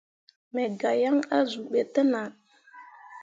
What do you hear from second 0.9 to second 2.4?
yaŋ azuu ɓe te nah.